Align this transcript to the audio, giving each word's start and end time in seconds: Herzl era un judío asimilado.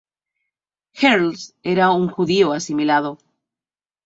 Herzl 0.95 1.53
era 1.61 1.91
un 1.91 2.07
judío 2.09 2.53
asimilado. 2.53 3.19